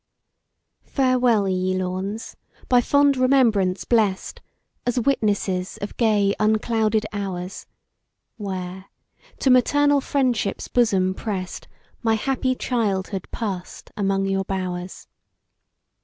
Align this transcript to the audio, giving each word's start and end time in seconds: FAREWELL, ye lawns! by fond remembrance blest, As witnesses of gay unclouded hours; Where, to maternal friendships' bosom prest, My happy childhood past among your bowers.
FAREWELL, 0.87 1.47
ye 1.49 1.75
lawns! 1.77 2.35
by 2.67 2.81
fond 2.81 3.17
remembrance 3.17 3.85
blest, 3.85 4.41
As 4.83 4.99
witnesses 4.99 5.77
of 5.79 5.95
gay 5.95 6.33
unclouded 6.39 7.05
hours; 7.13 7.67
Where, 8.37 8.85
to 9.37 9.51
maternal 9.51 10.01
friendships' 10.01 10.67
bosom 10.67 11.13
prest, 11.13 11.67
My 12.01 12.15
happy 12.15 12.55
childhood 12.55 13.27
past 13.31 13.91
among 13.95 14.25
your 14.25 14.43
bowers. 14.43 15.07